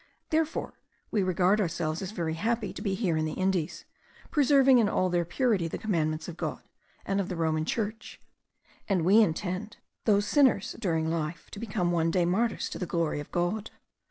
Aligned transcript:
Therefore 0.31 0.79
we 1.11 1.21
regard 1.21 1.61
ourselves 1.61 2.01
as 2.01 2.09
very 2.09 2.33
happy 2.33 2.73
to 2.73 2.81
be 2.81 2.95
here 2.95 3.15
in 3.17 3.25
the 3.25 3.33
Indies, 3.35 3.85
preserving 4.31 4.79
in 4.79 4.89
all 4.89 5.11
their 5.11 5.25
purity 5.25 5.67
the 5.67 5.77
commandments 5.77 6.27
of 6.27 6.37
God, 6.37 6.63
and 7.05 7.21
of 7.21 7.29
the 7.29 7.35
Roman 7.35 7.65
Church; 7.65 8.19
and 8.89 9.05
we 9.05 9.21
intend, 9.21 9.77
though 10.05 10.19
sinners 10.19 10.75
during 10.79 11.11
life, 11.11 11.51
to 11.51 11.59
become 11.59 11.91
one 11.91 12.09
day 12.09 12.25
martyrs 12.25 12.67
to 12.69 12.79
the 12.79 12.87
glory 12.87 13.19
of 13.19 13.31
God. 13.31 13.69